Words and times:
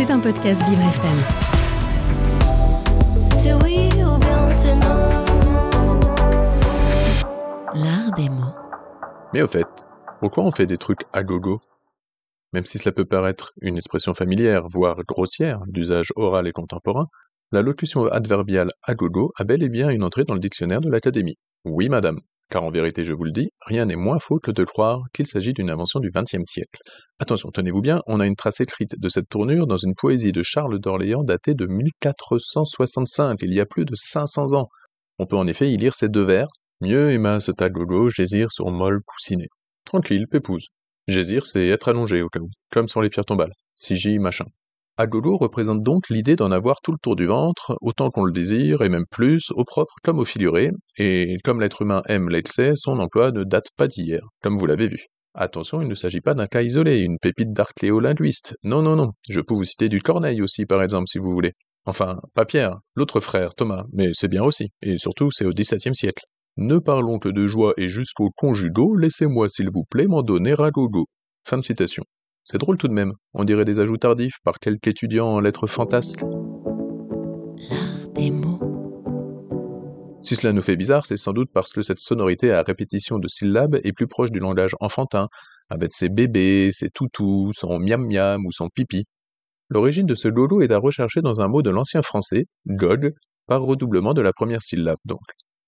C'est 0.00 0.10
un 0.10 0.18
podcast 0.18 0.66
Vivre 0.66 0.80
FM. 0.80 1.18
C'est 3.36 3.52
oui 3.52 3.90
ou 4.02 4.18
bien 4.18 4.48
c'est 4.48 4.74
non. 4.76 4.96
L'art 7.74 8.10
des 8.16 8.30
mots. 8.30 8.54
Mais 9.34 9.42
au 9.42 9.46
fait, 9.46 9.66
pourquoi 10.20 10.44
on 10.44 10.52
fait 10.52 10.64
des 10.64 10.78
trucs 10.78 11.02
à 11.12 11.22
gogo? 11.22 11.60
Même 12.54 12.64
si 12.64 12.78
cela 12.78 12.92
peut 12.92 13.04
paraître 13.04 13.52
une 13.60 13.76
expression 13.76 14.14
familière, 14.14 14.68
voire 14.70 15.00
grossière, 15.06 15.60
d'usage 15.66 16.14
oral 16.16 16.46
et 16.46 16.52
contemporain, 16.52 17.08
la 17.52 17.60
locution 17.60 18.06
adverbiale 18.06 18.70
à 18.82 18.94
gogo 18.94 19.32
a 19.36 19.44
bel 19.44 19.62
et 19.62 19.68
bien 19.68 19.90
une 19.90 20.02
entrée 20.02 20.24
dans 20.24 20.32
le 20.32 20.40
dictionnaire 20.40 20.80
de 20.80 20.88
l'Académie. 20.88 21.36
Oui, 21.66 21.90
madame, 21.90 22.20
car 22.50 22.64
en 22.64 22.70
vérité, 22.70 23.04
je 23.04 23.12
vous 23.12 23.24
le 23.24 23.30
dis, 23.30 23.50
rien 23.66 23.86
n'est 23.86 23.96
moins 23.96 24.18
faux 24.18 24.38
que 24.38 24.50
de 24.50 24.64
croire 24.64 25.02
qu'il 25.12 25.26
s'agit 25.26 25.52
d'une 25.52 25.70
invention 25.70 26.00
du 26.00 26.10
XXe 26.10 26.44
siècle. 26.44 26.80
Attention, 27.18 27.50
tenez-vous 27.50 27.80
bien, 27.80 28.00
on 28.06 28.20
a 28.20 28.26
une 28.26 28.36
trace 28.36 28.60
écrite 28.60 28.98
de 28.98 29.08
cette 29.08 29.28
tournure 29.28 29.66
dans 29.66 29.76
une 29.76 29.94
poésie 29.94 30.32
de 30.32 30.42
Charles 30.42 30.78
d'Orléans 30.80 31.22
datée 31.22 31.54
de 31.54 31.66
1465, 31.66 33.38
il 33.42 33.54
y 33.54 33.60
a 33.60 33.66
plus 33.66 33.84
de 33.84 33.94
500 33.94 34.54
ans. 34.54 34.68
On 35.18 35.26
peut 35.26 35.36
en 35.36 35.46
effet 35.46 35.70
y 35.70 35.76
lire 35.76 35.94
ces 35.94 36.08
deux 36.08 36.24
vers 36.24 36.48
Mieux 36.82 37.12
aimasse 37.12 37.50
ta 37.56 37.68
gogo, 37.68 38.08
gésir 38.08 38.50
sur 38.50 38.70
molle 38.70 39.00
coussinet. 39.04 39.48
Tranquille, 39.84 40.26
pépouse. 40.30 40.68
Gésir, 41.08 41.44
c'est 41.44 41.68
être 41.68 41.88
allongé 41.88 42.22
au 42.22 42.28
cas 42.28 42.40
où, 42.40 42.48
comme 42.70 42.88
sur 42.88 43.02
les 43.02 43.10
pierres 43.10 43.26
tombales. 43.26 43.52
Sigi, 43.76 44.18
machin. 44.18 44.46
Agogo 45.00 45.38
représente 45.38 45.82
donc 45.82 46.10
l'idée 46.10 46.36
d'en 46.36 46.52
avoir 46.52 46.82
tout 46.82 46.92
le 46.92 46.98
tour 47.02 47.16
du 47.16 47.24
ventre, 47.24 47.74
autant 47.80 48.10
qu'on 48.10 48.24
le 48.24 48.32
désire, 48.32 48.82
et 48.82 48.90
même 48.90 49.06
plus, 49.10 49.50
au 49.52 49.64
propre 49.64 49.94
comme 50.04 50.18
au 50.18 50.26
figuré, 50.26 50.68
et 50.98 51.36
comme 51.42 51.58
l'être 51.58 51.80
humain 51.80 52.02
aime 52.06 52.28
l'excès, 52.28 52.72
son 52.74 52.98
emploi 52.98 53.32
ne 53.32 53.42
date 53.42 53.68
pas 53.78 53.88
d'hier, 53.88 54.20
comme 54.42 54.58
vous 54.58 54.66
l'avez 54.66 54.88
vu. 54.88 55.06
Attention, 55.32 55.80
il 55.80 55.88
ne 55.88 55.94
s'agit 55.94 56.20
pas 56.20 56.34
d'un 56.34 56.46
cas 56.46 56.60
isolé, 56.60 57.00
une 57.00 57.16
pépite 57.18 57.54
d'archéolinguiste. 57.54 58.56
Non, 58.62 58.82
non, 58.82 58.94
non. 58.94 59.12
Je 59.30 59.40
peux 59.40 59.54
vous 59.54 59.64
citer 59.64 59.88
du 59.88 60.02
Corneille 60.02 60.42
aussi, 60.42 60.66
par 60.66 60.82
exemple, 60.82 61.08
si 61.08 61.16
vous 61.16 61.30
voulez. 61.30 61.52
Enfin, 61.86 62.20
pas 62.34 62.44
Pierre, 62.44 62.76
l'autre 62.94 63.20
frère, 63.20 63.54
Thomas, 63.54 63.84
mais 63.94 64.10
c'est 64.12 64.28
bien 64.28 64.42
aussi, 64.42 64.68
et 64.82 64.98
surtout 64.98 65.30
c'est 65.30 65.46
au 65.46 65.50
XVIIe 65.50 65.94
siècle. 65.94 66.24
Ne 66.58 66.78
parlons 66.78 67.18
que 67.18 67.30
de 67.30 67.46
joie 67.46 67.72
et 67.78 67.88
jusqu'au 67.88 68.28
conjugaux, 68.36 68.94
laissez-moi 68.96 69.48
s'il 69.48 69.70
vous 69.72 69.84
plaît 69.88 70.06
m'en 70.06 70.20
donner 70.20 70.52
à 70.58 70.70
gogo. 70.70 71.06
Fin 71.48 71.56
de 71.56 71.62
citation. 71.62 72.02
C'est 72.44 72.58
drôle 72.58 72.78
tout 72.78 72.88
de 72.88 72.94
même, 72.94 73.12
on 73.34 73.44
dirait 73.44 73.64
des 73.64 73.78
ajouts 73.78 73.96
tardifs 73.96 74.38
par 74.44 74.58
quelque 74.58 74.88
étudiant 74.88 75.28
en 75.28 75.40
lettres 75.40 75.66
fantasques. 75.66 76.22
L'art 77.68 78.08
des 78.14 78.30
mots. 78.30 78.58
Si 80.22 80.36
cela 80.36 80.52
nous 80.52 80.62
fait 80.62 80.76
bizarre, 80.76 81.06
c'est 81.06 81.16
sans 81.16 81.32
doute 81.32 81.50
parce 81.52 81.72
que 81.72 81.82
cette 81.82 82.00
sonorité 82.00 82.52
à 82.52 82.62
répétition 82.62 83.18
de 83.18 83.28
syllabes 83.28 83.76
est 83.84 83.92
plus 83.92 84.06
proche 84.06 84.30
du 84.30 84.38
langage 84.38 84.74
enfantin, 84.80 85.28
avec 85.70 85.92
ses 85.92 86.08
bébés, 86.08 86.70
ses 86.72 86.90
toutous, 86.90 87.52
son 87.52 87.78
miam 87.78 88.06
miam 88.06 88.44
ou 88.44 88.52
son 88.52 88.68
pipi. 88.68 89.04
L'origine 89.70 90.06
de 90.06 90.14
ce 90.14 90.28
gogo 90.28 90.60
est 90.60 90.72
à 90.72 90.78
rechercher 90.78 91.22
dans 91.22 91.40
un 91.40 91.48
mot 91.48 91.62
de 91.62 91.70
l'ancien 91.70 92.02
français, 92.02 92.46
gog, 92.66 93.12
par 93.46 93.62
redoublement 93.62 94.14
de 94.14 94.20
la 94.20 94.32
première 94.32 94.62
syllabe 94.62 94.98
donc. 95.04 95.20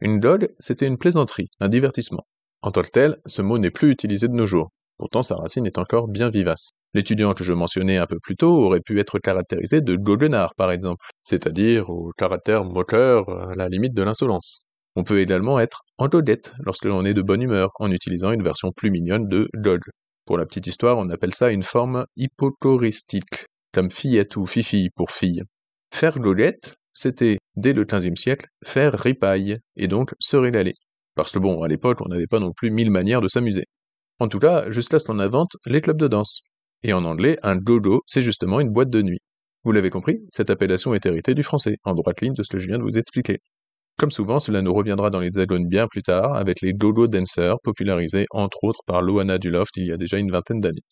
Une 0.00 0.18
gog, 0.18 0.48
c'était 0.58 0.86
une 0.86 0.98
plaisanterie, 0.98 1.48
un 1.60 1.68
divertissement. 1.68 2.26
En 2.60 2.70
tant 2.70 2.82
que 2.82 2.90
tel, 2.90 3.16
ce 3.26 3.40
mot 3.42 3.58
n'est 3.58 3.70
plus 3.70 3.90
utilisé 3.90 4.28
de 4.28 4.34
nos 4.34 4.46
jours. 4.46 4.70
Pourtant, 4.98 5.22
sa 5.22 5.36
racine 5.36 5.66
est 5.66 5.78
encore 5.78 6.08
bien 6.08 6.30
vivace. 6.30 6.70
L'étudiant 6.94 7.34
que 7.34 7.44
je 7.44 7.52
mentionnais 7.52 7.98
un 7.98 8.06
peu 8.06 8.18
plus 8.22 8.36
tôt 8.36 8.54
aurait 8.54 8.80
pu 8.80 8.98
être 8.98 9.18
caractérisé 9.18 9.82
de 9.82 9.96
goguenard, 9.96 10.54
par 10.54 10.70
exemple, 10.70 11.04
c'est-à-dire 11.22 11.90
au 11.90 12.10
caractère 12.16 12.64
moqueur 12.64 13.28
à 13.28 13.54
la 13.54 13.68
limite 13.68 13.94
de 13.94 14.02
l'insolence. 14.02 14.62
On 14.94 15.04
peut 15.04 15.20
également 15.20 15.60
être 15.60 15.82
en 15.98 16.08
goguette 16.08 16.54
lorsque 16.64 16.86
l'on 16.86 17.04
est 17.04 17.12
de 17.12 17.20
bonne 17.20 17.42
humeur, 17.42 17.68
en 17.80 17.90
utilisant 17.90 18.32
une 18.32 18.42
version 18.42 18.72
plus 18.74 18.90
mignonne 18.90 19.28
de 19.28 19.46
gog. 19.56 19.82
Pour 20.24 20.38
la 20.38 20.46
petite 20.46 20.66
histoire, 20.66 20.96
on 20.96 21.10
appelle 21.10 21.34
ça 21.34 21.50
une 21.50 21.62
forme 21.62 22.06
hypochoristique, 22.16 23.44
comme 23.74 23.90
fillette 23.90 24.36
ou 24.36 24.46
fifi 24.46 24.88
pour 24.96 25.10
fille. 25.10 25.42
Faire 25.94 26.18
goguette, 26.18 26.76
c'était, 26.94 27.36
dès 27.56 27.74
le 27.74 27.84
XVe 27.84 28.16
siècle, 28.16 28.46
faire 28.64 28.94
ripaille, 28.94 29.58
et 29.76 29.86
donc 29.86 30.14
se 30.18 30.38
régaler. 30.38 30.72
Parce 31.14 31.30
que 31.30 31.38
bon, 31.38 31.62
à 31.62 31.68
l'époque, 31.68 32.00
on 32.00 32.08
n'avait 32.08 32.26
pas 32.26 32.40
non 32.40 32.52
plus 32.52 32.70
mille 32.70 32.90
manières 32.90 33.20
de 33.20 33.28
s'amuser. 33.28 33.66
En 34.18 34.28
tout 34.28 34.38
cas, 34.38 34.70
jusqu'à 34.70 34.98
ce 34.98 35.04
qu'on 35.04 35.18
invente 35.18 35.56
les 35.66 35.80
clubs 35.80 36.00
de 36.00 36.08
danse. 36.08 36.42
Et 36.82 36.92
en 36.92 37.04
anglais, 37.04 37.38
un 37.42 37.56
gogo, 37.56 38.02
c'est 38.06 38.22
justement 38.22 38.60
une 38.60 38.70
boîte 38.70 38.90
de 38.90 39.02
nuit. 39.02 39.20
Vous 39.64 39.72
l'avez 39.72 39.90
compris, 39.90 40.20
cette 40.30 40.50
appellation 40.50 40.94
est 40.94 41.04
héritée 41.04 41.34
du 41.34 41.42
français, 41.42 41.76
en 41.84 41.94
droite 41.94 42.20
ligne 42.20 42.34
de 42.34 42.42
ce 42.42 42.50
que 42.50 42.58
je 42.58 42.68
viens 42.68 42.78
de 42.78 42.82
vous 42.82 42.96
expliquer. 42.96 43.36
Comme 43.98 44.10
souvent, 44.10 44.38
cela 44.38 44.62
nous 44.62 44.72
reviendra 44.72 45.10
dans 45.10 45.20
l'hexagone 45.20 45.66
bien 45.66 45.86
plus 45.88 46.02
tard, 46.02 46.34
avec 46.34 46.60
les 46.60 46.72
gogo 46.74 47.08
dancers, 47.08 47.56
popularisés 47.62 48.26
entre 48.30 48.64
autres 48.64 48.80
par 48.86 49.02
Loana 49.02 49.38
Duloft 49.38 49.76
il 49.76 49.86
y 49.86 49.92
a 49.92 49.96
déjà 49.96 50.18
une 50.18 50.30
vingtaine 50.30 50.60
d'années. 50.60 50.84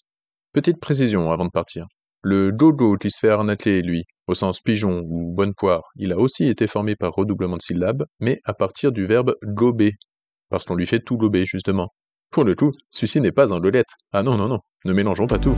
Petite 0.52 0.80
précision 0.80 1.30
avant 1.30 1.44
de 1.44 1.50
partir. 1.50 1.86
Le 2.22 2.50
gogo 2.50 2.96
qui 2.96 3.10
se 3.10 3.18
fait 3.20 3.28
arnaquer, 3.28 3.82
lui, 3.82 4.04
au 4.26 4.34
sens 4.34 4.60
pigeon 4.60 5.02
ou 5.06 5.34
bonne 5.34 5.52
poire, 5.54 5.82
il 5.96 6.12
a 6.12 6.18
aussi 6.18 6.48
été 6.48 6.66
formé 6.66 6.96
par 6.96 7.12
redoublement 7.12 7.56
de 7.56 7.62
syllabes, 7.62 8.04
mais 8.20 8.38
à 8.44 8.54
partir 8.54 8.90
du 8.92 9.04
verbe 9.04 9.34
gober, 9.44 9.92
parce 10.48 10.64
qu'on 10.64 10.74
lui 10.74 10.86
fait 10.86 11.00
tout 11.00 11.18
gober, 11.18 11.44
justement. 11.44 11.90
Pour 12.34 12.42
le 12.42 12.56
coup, 12.56 12.72
celui-ci 12.90 13.20
n'est 13.20 13.30
pas 13.30 13.54
un 13.54 13.60
lolette. 13.60 13.90
Ah 14.12 14.24
non, 14.24 14.36
non, 14.36 14.48
non, 14.48 14.58
ne 14.86 14.92
mélangeons 14.92 15.28
pas 15.28 15.38
tout. 15.38 15.54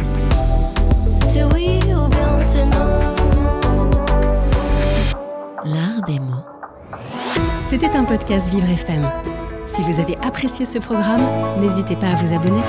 L'art 5.64 6.02
des 6.06 6.18
mots. 6.18 6.44
C'était 7.64 7.96
un 7.96 8.04
podcast 8.04 8.50
Vivre 8.50 8.68
FM. 8.68 9.10
Si 9.64 9.80
vous 9.84 10.00
avez 10.00 10.18
apprécié 10.18 10.66
ce 10.66 10.78
programme, 10.78 11.22
n'hésitez 11.62 11.96
pas 11.96 12.08
à 12.08 12.14
vous 12.14 12.34
abonner. 12.34 12.60